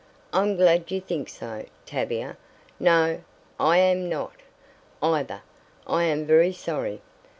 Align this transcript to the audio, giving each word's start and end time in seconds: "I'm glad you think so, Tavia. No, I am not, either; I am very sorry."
"I'm 0.33 0.55
glad 0.55 0.89
you 0.89 0.99
think 0.99 1.29
so, 1.29 1.63
Tavia. 1.85 2.35
No, 2.79 3.21
I 3.59 3.77
am 3.77 4.09
not, 4.09 4.33
either; 5.03 5.43
I 5.85 6.05
am 6.05 6.25
very 6.25 6.53
sorry." 6.53 7.01